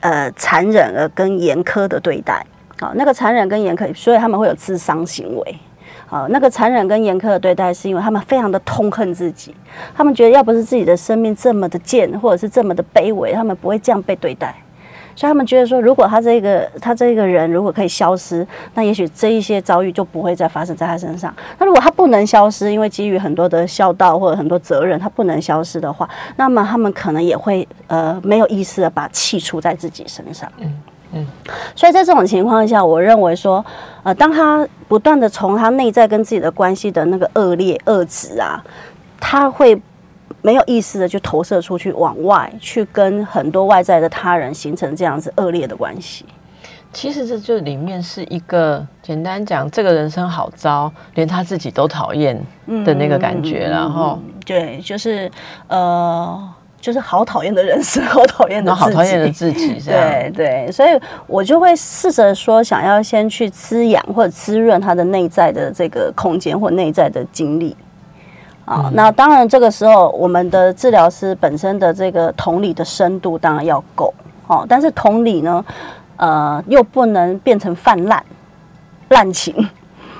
[0.00, 2.44] 呃残忍而跟严苛的对待。
[2.80, 5.56] 好，那个残忍跟严苛，所以他们会有自伤行为。
[6.06, 9.54] 好，那个残忍跟严苛的对待，是因为他们非常的痛恨自己，
[9.94, 14.54] 他们觉得要不是自己的生命这么的贱，或者是这么的卑微，他们不会这样被对待。
[15.16, 21.34] 所以他们觉得说，如果他这个他这个人如果可以消失，那也许这一些遭遇就不会再发生在他身上。
[21.58, 30.52] 那如果他不能消失，因为基于很多的孝道或者很多责任，他不能消失的话，那么他们可能也会呃没有意识的把气出在自己身上。
[30.58, 30.70] 嗯
[31.12, 31.26] 嗯。
[31.74, 33.64] 所以在这种情况下，我认为说，
[34.02, 38.62] 呃，当他不断的从他内在跟自己的关系的那个恶劣恶质啊，
[39.20, 39.80] 他会。
[40.42, 46.24] 没有意识的就投射出去，往外去跟很多外在的他人形成这样子恶劣的关系。
[46.92, 52.40] 其实这就里面是一个简单讲，这个人生好糟，连他自己都讨厌
[52.84, 53.68] 的那个感觉。
[53.68, 55.28] 然后，对，就是
[55.66, 56.48] 呃，
[56.86, 59.74] 就是好讨厌的人生，好讨厌的好讨厌的自己。
[59.84, 60.90] 对对，所以
[61.26, 67.76] 我就会试着说，想要先去滋养或者滋润他的内在的这个空间或内在的经历。
[68.64, 74.14] 啊，那当然，这个时候我们的治疗师本身的这个同理的深度当然要够，
[74.46, 75.64] 哦，但是同理呢，
[76.18, 78.24] 呃，又不能变成泛滥
[79.08, 79.68] 滥情，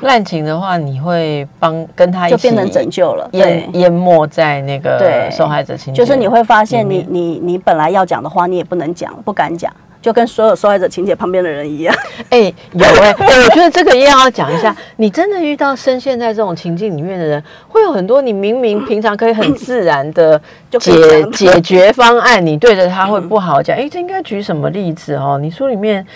[0.02, 9.72] 滥情的话，你会帮跟他一起就变成拯救了，淹淹没在那个受害者情就是你会发现，你你你本来要讲的话，你也不能讲，不敢讲。
[10.02, 11.92] 就跟所有受害者情节旁边的人一样，
[12.30, 12.42] 哎，
[12.74, 14.72] 有哎，我觉得这个也要讲一下。
[14.98, 20.40] 你真的遇到深陷在这种情境里面的人，会有很多你明明平常可以很自然的
[20.78, 20.92] 解
[21.32, 23.76] 解 决方案，你对着他会不好讲。
[23.76, 25.40] 哎，这应该举什么例子哦？
[25.42, 26.06] 你书里面，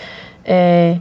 [0.45, 0.97] 哎，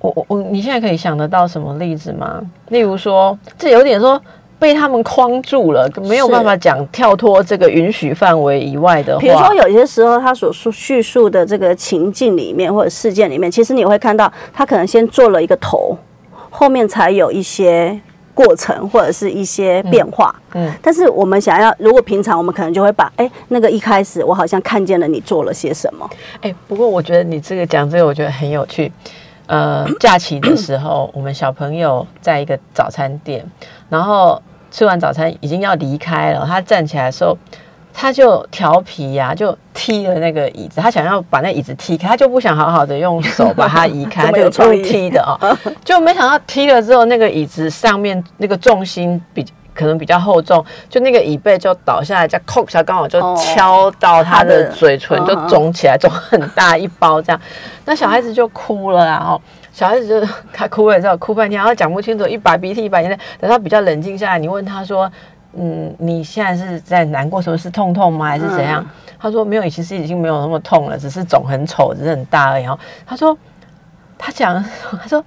[0.00, 2.40] 我我我，你现在可以想得到什么例子吗？
[2.68, 4.20] 例如说，这有点说
[4.58, 9.20] 被他们框住了，没有办法讲跳脱这个允许范围以外的话。
[9.20, 15.96] 比如说，有些时候他所述叙述的这个情境里面或者事件里面，其实你会看到他可能先做了一个头，
[16.50, 18.00] 后面才有一些
[18.34, 20.32] 过程或者是一些变化。
[20.54, 26.08] 嗯，但是我们想要，如果平常我们可能就会把，哎，那个一开始我好像看见了你做了些什么。
[26.40, 28.92] 哎，不过我觉得你这个讲这个，我觉得很有趣。
[29.48, 33.44] 呃，假期的时候，我们小朋友在一个早餐店，
[33.88, 36.46] 然后吃完早餐已经要离开了。
[36.46, 37.36] 他站起来的时候，
[37.92, 40.80] 他就调皮呀，就踢了那个椅子。
[40.80, 45.34] 他想要把那椅子踢开，他就不想好好的用手把它移开，就故意踢的哦。
[45.84, 49.44] 就没想到踢了之后，那个椅子上面那个重心比。
[49.78, 57.40] 可能比较厚重，就那个椅背就倒下来，再扣一下，刚好就敲到他的嘴唇，就肿起来，肿很大一包这样。
[57.84, 59.40] 那小孩子就哭了，然后
[59.72, 63.16] 小孩子就他哭了之后哭半天，然后讲不清楚，一把鼻涕一把眼泪。
[63.40, 65.08] 等他比较冷静下来，你问他说
[65.56, 68.84] ：“嗯，你现在是在难过，什么是痛痛吗，还是怎样？”
[69.20, 72.66] 他说：“没有，其实已经没有那么痛了，只是肿很丑，只是很大而已。”
[73.06, 73.36] 他说
[74.18, 74.64] ：“他讲，
[75.00, 75.24] 他说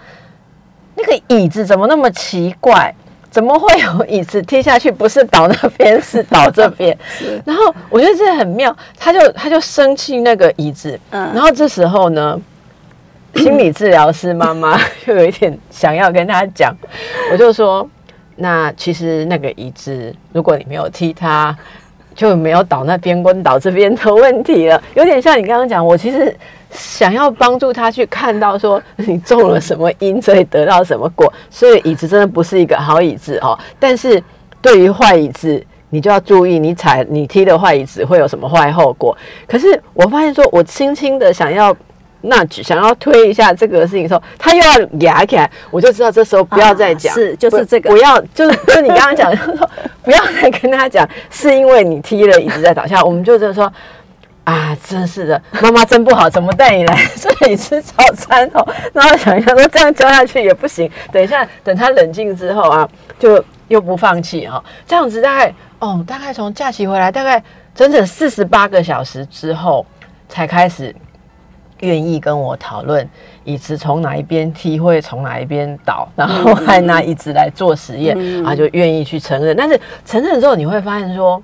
[0.96, 2.94] 那个椅子怎么那么奇怪？”
[3.32, 4.92] 怎么会有椅子踢下去？
[4.92, 6.96] 不是倒那边，是倒这边。
[7.46, 11.00] 然后我觉得这很妙，他就他就生气那个椅子。
[11.12, 11.32] 嗯。
[11.34, 12.38] 然后这时候呢，
[13.38, 16.76] 心理治疗师妈妈 又有一点想要跟他讲，
[17.32, 17.90] 我就说：
[18.36, 21.58] 那其实那个椅子，如果你没有踢它，
[22.14, 24.84] 就没有倒那边跟倒这边的问题了。
[24.94, 26.38] 有点像你刚刚讲，我其实。
[26.72, 31.32] 想要帮助他去看到说你种了什么因，所以得到什么果。
[31.50, 33.58] 所以椅子真的不是一个好椅子哦。
[33.78, 34.22] 但是
[34.62, 39.16] 对于坏椅子，你就要注意，你踩你踢的坏椅子会有什么坏后果。
[39.48, 41.76] 可是我发现说，我轻轻的想要
[42.22, 49.70] 那想要推一下这个事情的时候，他又要压起来，我就知道这时候不要再讲，是就是这个，不要就是就你刚刚讲说
[50.04, 53.72] 不要再跟他讲，是因为你踢了椅子在倒下，我们就是说。
[54.52, 58.68] 啊，真是的，妈妈真不好，怎么带你来 这里吃早餐哦？
[58.94, 60.92] 然后想一想，说这样教下去也不行。
[61.12, 62.88] 等一下，等他冷静之后啊，
[63.18, 64.62] 就又不放弃哈。
[64.86, 67.42] 这样子大概哦，大概从假期回来，大概
[67.74, 69.86] 整整四十八个小时之后，
[70.28, 70.94] 才开始
[71.80, 73.08] 愿意跟我讨论
[73.46, 79.56] 椅子从哪一边踢会从哪一边倒，然后还拿椅子来做实验啊，就愿意去承认。
[79.56, 81.42] 但是承认之后，你会发现说。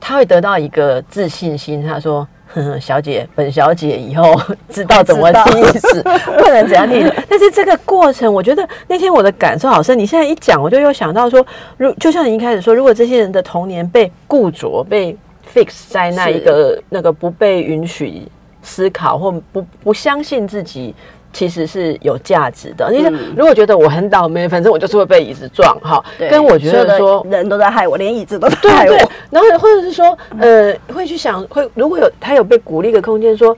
[0.00, 1.82] 他会得到一个自信心。
[1.82, 4.34] 他说：“呵呵，小姐，本小姐以后
[4.68, 6.02] 知道怎么踢死，
[6.38, 7.04] 不能怎样踢。
[7.28, 9.98] 但是这个过程，我觉得那天我的感受好深。
[9.98, 11.44] 你现在一讲，我就又想到说，
[11.76, 15.16] 如就像你一开始说，如果这些人的童年被固着、被
[15.54, 18.26] fix 在那一个那个不被允许
[18.62, 20.94] 思考或不不相信自己。”
[21.32, 22.90] 其实是有价值的。
[22.90, 23.02] 你
[23.36, 26.04] 如果觉得我很倒霉，反正我就是会被椅子撞哈。
[26.18, 28.96] 跟我觉得说人都在害我，连椅子都在 害我。
[29.30, 33.56] 然后或者是说，呃，会去想，会如果有他有被鼓励的空间，说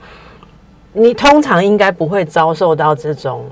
[0.93, 3.45] 你通常应该不会遭受到这种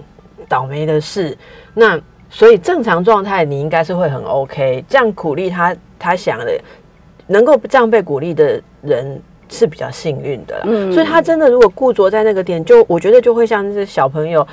[0.47, 1.37] 倒霉的事。
[1.73, 4.83] 那所以正常状态你应该是会很 OK。
[4.87, 6.59] 这样鼓励他，他想的
[7.25, 9.21] 能够这样被鼓励的人。
[9.49, 10.61] 是比较幸运的，
[10.93, 14.47] 所以他真的如果固着在那个点，就我觉得就会像是小朋友，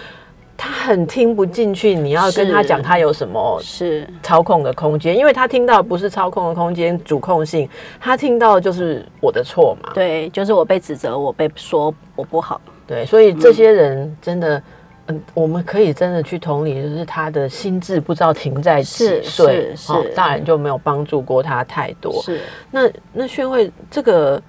[0.57, 1.95] 他很听不进去。
[1.95, 7.69] 你要跟他讲他有什么是操控的空间，因为他听到不是操控的空间，主控性，
[8.01, 9.91] 他听到就是我的错嘛。
[9.95, 12.61] 对，就是我被指责，我被说我不好。
[12.87, 14.63] 对，所以这些人真的，
[15.09, 22.23] 嗯，我们可以真的去同理，就是他的心智不知道停在几岁，是大人就没有帮助过他太多。
[22.23, 24.41] 是，那那宣慧这个。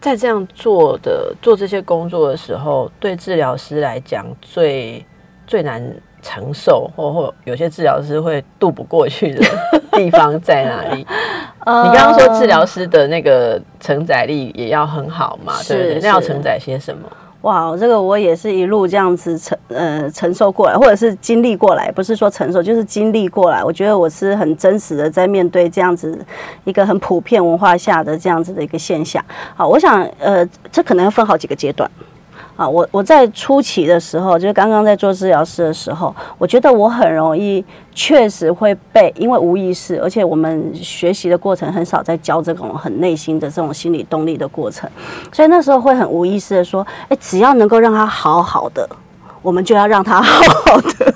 [0.00, 5.04] 在这样做的做这些工作的时候，对治疗师来讲最
[5.46, 5.82] 最难
[6.22, 9.44] 承受，或或有些治疗师会渡不过去的
[9.92, 11.06] 地方在哪里？
[11.68, 15.54] 你刚刚说治疗师的那个承载力也要很好嘛？
[15.68, 17.06] 对，那要承载些什么？
[17.42, 23.62] 哇，这个我也是一路这样子承呃承受过来，或者是经历过来，不是说承受，就是经历过来。
[23.62, 26.18] 我觉得我是很真实的在面对这样子
[26.64, 29.24] 一个很普遍文化下的这样子的一个现象。
[29.54, 31.88] 好，我想呃，这可能要分好几个阶段。
[32.58, 44.90] 啊，我我在初期的时候，就是刚刚在做治疗师的时候，我觉得我很容易，确实会被，因为无意识，而且我们学习的过程很少在教这种很内心的这种心理动力的过程，
[45.30, 48.88] 所以那时候会很无意识的说，哎，只要能够让他好好的，
[49.40, 51.14] 我们就要让他好好的。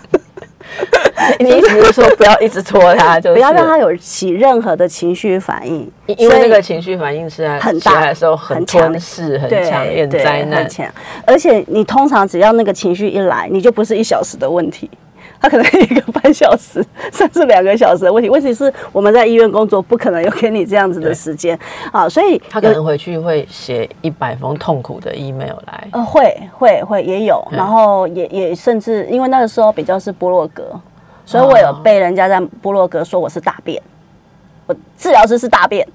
[1.40, 10.66] 你意思是说不要一直拖他，就是不要让他有起任何的情绪反应，因为那个情绪反应是在很大的时候很强势、很强烈、灾难。
[11.26, 14.90] 而且你通常只要那个情绪一来，你就不是一小时的问题。
[15.40, 18.30] 他可能 一个半小时，甚至两个小时的问题。
[18.30, 21.58] 问题是我们在医院工作，不可能有给你这样子的时间
[21.90, 25.88] 啊，所以他可能回去会写一百封痛苦的 email 来。
[25.90, 30.80] 呃，会会会也有，然后也也甚至因为那个时候比较是波洛格，
[31.24, 33.82] 所以我有被人家在部落格说我是大便，
[34.66, 35.86] 我治疗师是大便。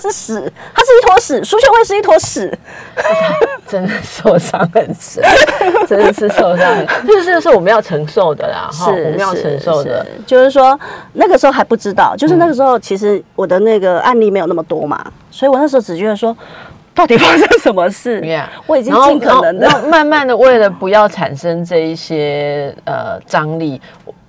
[0.00, 2.50] 是屎，它是一坨屎，苏秀慧是一坨屎，
[3.66, 5.22] 真的受伤很深，
[5.86, 10.06] 真的是受伤，这是是我们要承受的啦，是我们要承受的。
[10.26, 10.78] 就是说
[11.12, 16.34] 那个时候还不知道，就是那个时候其实我的那个案例没有那么多嘛，所以我那时候只觉得说，
[17.00, 18.22] 到底发生什么事？
[18.66, 23.80] 我已经尽可能的，慢慢的为了不要产生这一些呃张力。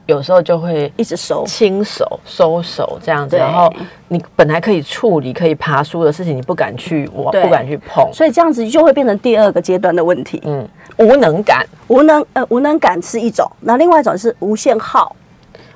[0.08, 3.72] 有时候就会一直收轻手收手这样子，然后
[4.08, 10.42] 你本来可以处理、可以爬书的事情，你不敢去，我不敢去碰，所以这样子就会变成第二个阶段的问题。
[10.46, 10.68] 嗯，
[10.98, 15.14] 无能感，无能呃无能感是一种，那另外一种是无限耗。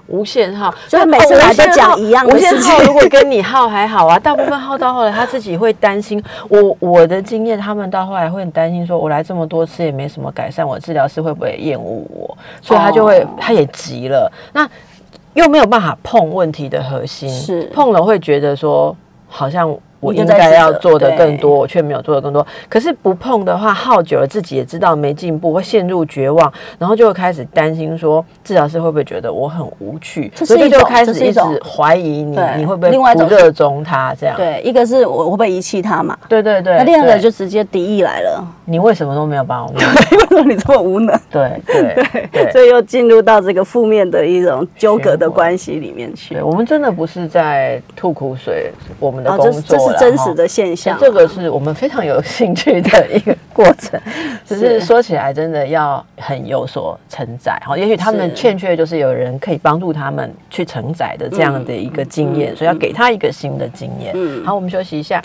[0.07, 2.77] 无限号，所以每次来都讲一样的事情。
[2.85, 6.23] 如果跟你耗还好啊，大部分耗到后来，他自己会担心。
[6.47, 12.37] 我我的经验，他们到后来会很担心，说我来这么多次也没什么改善，我治疗师会不会厌恶我？
[12.61, 14.31] 所以他就会，他也急了。
[14.53, 14.67] 那
[15.33, 18.95] 又没有办法碰问题的核心，是碰了会觉得说
[19.27, 19.75] 好像。
[20.05, 22.45] 我应该要做的更多，我却没有做的更多。
[22.69, 30.31] 可是不碰的话，耗久了自己也知道没进步，会陷入绝望，然后就会开始担心说，治疗师会不会觉得我很无趣？
[30.35, 34.35] 所以就开始一直怀疑你，你会不会不热衷他这样？
[34.37, 36.17] 对，一个是我会不会遗弃他嘛？
[36.29, 36.77] 对对对。
[36.77, 39.73] 那第二个就直接敌意来了，你为什么都没有帮我？
[39.75, 41.19] 对为什么你这么无能？
[41.31, 46.39] 对 对对，所以又进入到这个负面的一种纠葛的关系里面去。
[46.41, 50.97] 我们真的不是在吐苦水，我们的工作真实的现象。
[50.99, 53.99] 这个是我们非常有 兴趣的一个过程，
[54.45, 57.77] 只是说起来真的要很有所承载哈。
[57.77, 64.13] 也许他们欠缺就是有人可以帮助他们去承载的这样的一个经验，所以要给他一个新的经验。
[64.43, 65.21] 好，我们休息一下。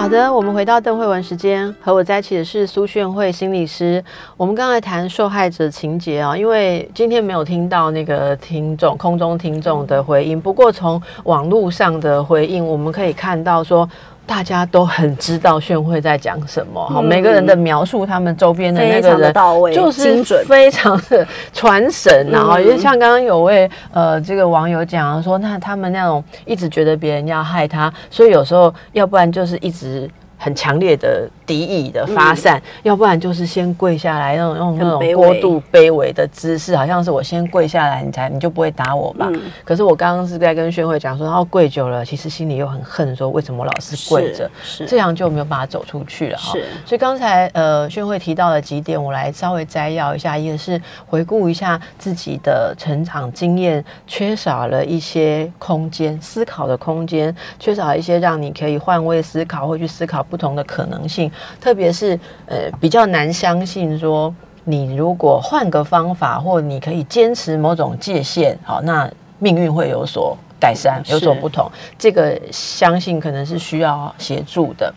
[0.00, 4.02] 好的，我们回到邓慧文时间，和我在一起的是苏炫慧心理师。
[4.34, 13.86] 我们刚才谈受害者情节啊，因为今天没有听到那个听众空中听众的回应，不过从网络上的回应，我们可以看到说。
[14.30, 19.34] 大家都很知道炫慧在讲什么，哈，每个人的描述，他们周边的那个人
[19.74, 30.08] 就是非常的传神，然后就像刚刚有位呃这个网友讲说，那他们那种一直觉得别人要害他，所以有时候要不然就是一直。
[30.42, 39.28] 很强烈的敌意的发散，要不然就是先跪下来，用用那种过度卑微的姿势，好像是我先跪下来，你才你就不会打我吧？
[39.64, 44.48] 可是我刚刚是在跟宣慧讲说，然后跪久了，其实心里又很恨，说为什么老是跪着？
[44.62, 46.52] 是这样就没有办法走出去了哈。
[46.86, 50.38] 所以刚才呃，宣慧提到了几点，我来稍微摘要一下。
[50.38, 60.20] 一个是回顾一下自己的成长经验，缺少了一些空间思考的空间，缺少一些让你可以换位思考或去思考。
[60.30, 64.34] 不同的可能性，特别是呃比较难相信说，
[64.64, 71.70] 你如果换个方法，或你可以坚持某种界限，好，那命运会有所改善，有所不同。
[71.98, 74.94] 这个相信可能是需要协助的。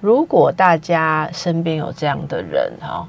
[0.00, 3.06] 如果大家身边有这样的人，哈。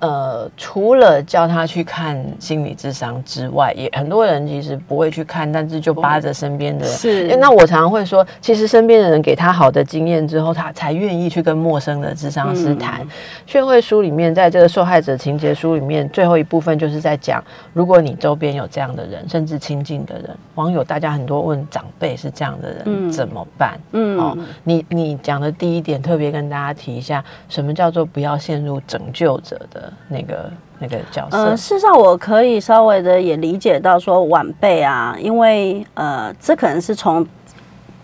[0.00, 6.94] 呃，除了叫他去看心理智商之外，也很多人其实不会去看，但是就扒着身边的人。
[6.94, 7.36] 是。
[7.36, 13.04] 那我常常会说，其实身边的人给他好的经验之后，他才愿意去跟陌生的智商师谈。
[13.44, 17.42] 训会书里面，在这个受害者情节书里面，最后一部分就是在讲，
[17.72, 23.78] 如果你周边有这样的人，甚至亲近的人，网友大家很多问长辈是这样的人怎么办？
[23.92, 24.16] 嗯。
[24.16, 29.87] 哦，你你讲的第一点，特别跟大家提一下，什么叫做不要陷入拯救者的。
[30.08, 37.26] 那个那个角色，呃，事实上我可以稍微的也理解到说晚辈啊，因为呃，这可能是从。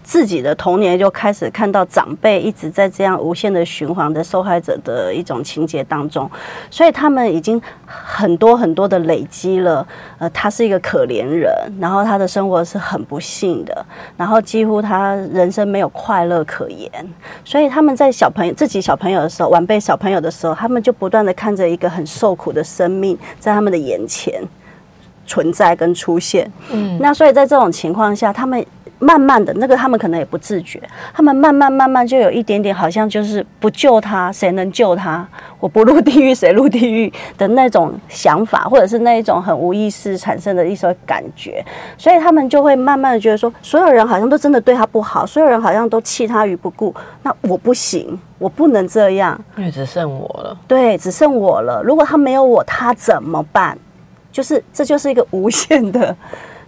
[0.04, 6.30] 自己的童年就开始看到长辈一直在这样无限的循环的受害者的一种情节当中，
[6.70, 9.84] 所以他们已经很多很多的累积了。
[10.18, 11.50] 呃，他是一个可怜人，
[11.80, 13.84] 然后他的生活是很不幸的，
[14.14, 16.90] 然后几乎他人生没有快乐可言。
[17.42, 24.42] 所以他们在小朋友自己小朋友的时候，晚辈小朋友的时候，他们就不断的看着一个很受苦的生命在他们的眼前
[25.26, 26.52] 存在跟出现。
[26.70, 28.62] 嗯，那所以在这种情况下，他们。
[28.98, 30.80] 慢慢的那个他们可能也不自觉，
[31.12, 35.26] 他们慢慢慢慢就有一点点好像就是不救他谁能救他？
[35.60, 41.64] 我不入地狱谁入地狱的那种想法，或者是那一种很无意识产生的一种感觉，
[41.98, 50.56] 所以他们就会慢慢的觉得说，所有人好像都真的对他不好，所有人好像都弃他于不顾，那我不行，我不能这样，因为只剩我了。
[50.68, 51.82] 对，只剩我了。
[51.82, 53.76] 如果他没有我，他怎么办？
[54.30, 56.14] 就是这就是一个无限的。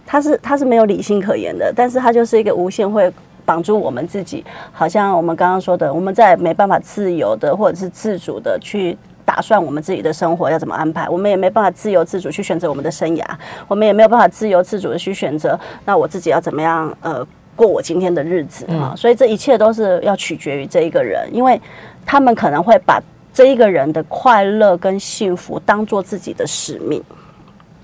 [0.07, 3.11] 它是它是没有理性可言的，但是它就是一个无限会
[3.45, 13.23] 绑住我们自己，好像我们刚刚说的，我们在没办法自由的或者是自主的去打算我们自己的生活要怎么安排，我们也没办法自由自主去选择我们的生涯，
[13.67, 18.93] 我们也没有办法自由自主的去选择，那我自己要怎么样呃过我今天的日子啊？
[18.95, 21.59] 所以这一切都是要取决于这一个人，因为
[22.05, 23.01] 他们可能会把
[23.33, 27.03] 这一个人的快乐跟幸福当做自己的使命。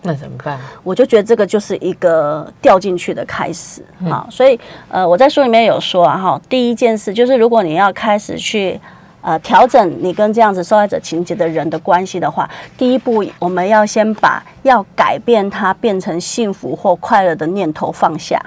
[0.05, 0.59] 那怎么办？
[0.83, 8.77] 我就觉得这个就是一个掉进去的开始啊，所以呃，我在书里面有说啊，哈，第一件事就是，如果你要开始去
[9.21, 18.37] 呃调整你跟这样子受害者情节的人的关系的话，第一步我们要先把要改变他变成幸福或快乐的念头放下，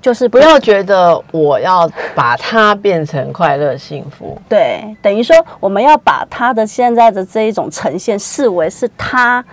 [0.00, 9.44] 就是不要觉得我要把他变成快乐幸福，对，等于说我们要把他的现在的这一种呈现视为是他。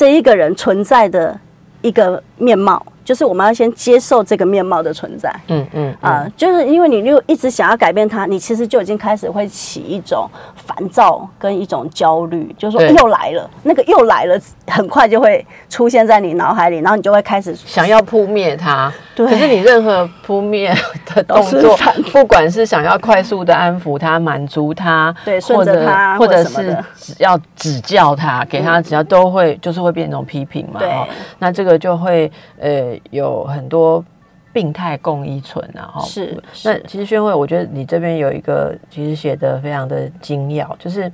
[0.00, 1.38] 这一个人存在的
[1.82, 2.82] 一个面貌。
[3.02, 14.40] 就是我们要先接受这个面貌的存在，嗯嗯啊，就是因为你又一直想要改变它，你其实就已经开始会起一种烦躁跟一种焦虑，就是说又来了，那个又来了，
[14.70, 18.92] 很快就会出现在你脑海里，然后你就会开始想要扑灭它。
[19.14, 20.74] 对，可是你任何扑灭
[21.14, 21.76] 的动作，
[22.12, 30.78] 不管是想要快速的安抚他、满足他，对，顺着他，或者是只要指教他，给他只要都会就是会变成批评嘛。
[30.78, 30.90] 对，
[31.38, 32.98] 那这个就会呃。
[33.10, 34.04] 有很多
[34.52, 36.36] 病态共依存啊，哈，是。
[36.64, 41.10] 那其实宣慧，我觉得你这边有一个其实写的非常的精要，就是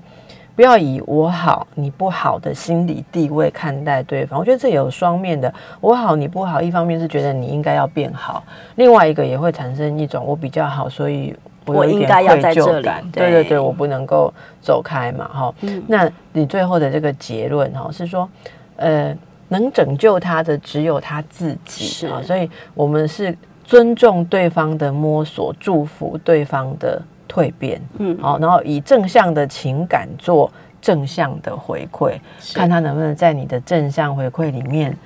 [0.56, 4.40] 不要以我好你不好的心理地位看待对方。
[4.40, 8.42] 我觉得这有双面的，我好你不好，一方面是觉得你应该要变好，
[8.74, 11.32] 另外一个也会产生一种我比较好，所以
[11.66, 12.88] 我应该要在这里。
[13.12, 15.54] 对对对，我不能够走开嘛，哈。
[15.86, 18.28] 那你最后的这个结论哈是说，
[18.76, 19.16] 呃。
[19.48, 23.32] 能拯救他的只有他自己啊，所以我们是
[23.64, 27.00] 尊重对方的摸索，祝福对方的
[27.36, 32.18] 蜕变，嗯，好，然后以正向的情感做正向的回馈，
[32.54, 34.96] 看他能不能在你的正向回馈里面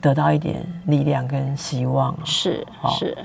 [0.00, 2.66] 得到一点力量跟希望，是
[2.98, 3.16] 是。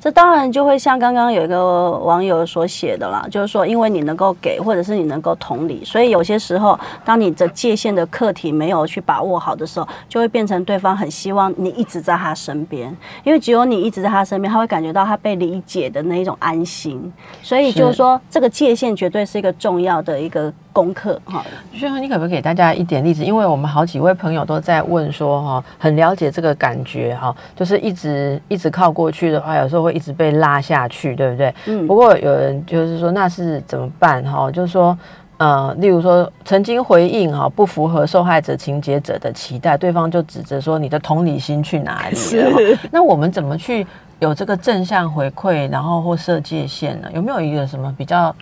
[0.00, 17.12] 这当然就会像刚刚有一个网友所写的啦，就是说，因为你能够给，或者是你能够同理，所以有些时候，当你的界限的课题没有去把握好的时候，就会变成对方很希望你一直在他身边，因为只有你一直在他身边，他会感觉到他被理解的那一种安心。
[17.42, 20.52] 所以就是说，这个界限绝对是一个重要的一个。
[20.78, 23.24] 功课哈，轩哥，你可不可以给大家一点例子？
[23.24, 31.52] 因为我们好几位朋友都在问说哈，很了解这个感觉哈，就是一直一直靠过去的话，有时候会一直被拉下去，对不对？
[31.66, 31.84] 嗯。
[31.88, 34.48] 不过有人就是说，那是怎么办哈？
[34.52, 34.96] 就是说，
[35.38, 42.78] 呃，例如说曾经回应哈，不符合受害者情节者的期待，对方就指责说你的同理心去哪里了？
[42.92, 43.84] 那我们怎么去
[44.20, 47.08] 有这个正向回馈，然后或设界限呢？
[47.12, 48.32] 有没有一个什么比较？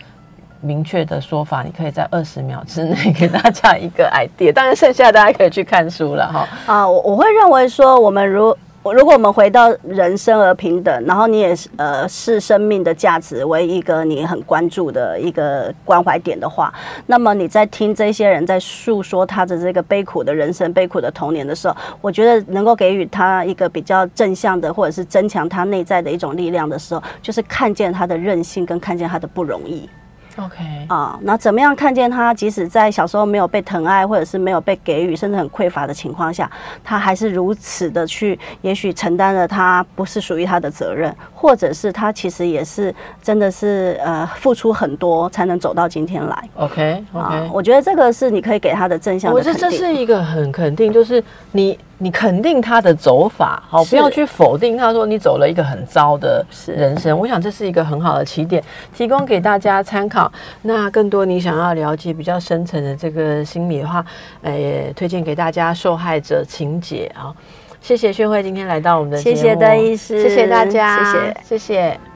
[0.61, 6.49] 明确的说法，你可以在二十秒之内给大家一个 idea，当然剩下大家可以去看书了哈。
[6.67, 16.73] 啊，我我会认为说，我们如如果我们回到人生而平等，然后你也是呃视生命的价值为一个你很关注的一个关怀点的话，
[17.07, 29.89] 那么你在听这些人在诉说他的这个悲苦的人生、悲苦的童年的时候，我觉得能够给予他一个比较正向的，或者是增强他内在的一种力量的时候，就是看见他的韧性，跟看见他的不容易。
[30.37, 32.33] OK 啊，那怎么样看见他？
[32.35, 36.51] 即使在小时候没有被疼爱，或者是没有被给予，甚至很匮乏的情况下，
[36.85, 46.49] 他还是如此的去，也许承担了他不是属于他的责任，或者是他其实也是真的是呃付出很多才能走到今天来。
[46.57, 49.33] OK OK，我觉得这个是你可以给他的正向。
[49.33, 51.23] 我觉得这是一个很肯定，就是
[51.53, 51.79] 你。
[51.99, 57.19] 你肯定他的走法，好，不要去否定他说你走了一个很糟的人生。
[57.19, 58.63] 我想这是一个很好的起点，
[58.95, 60.31] 提供给大家参考。
[60.63, 64.05] 那更多你想要了解比较深层的这个心理的话，
[64.43, 67.35] 呃，推荐给大家受害者情节啊。
[67.81, 72.01] 谢谢宣慧今天来到我们的节目，谢谢邓医师，谢谢大家，谢谢，谢谢。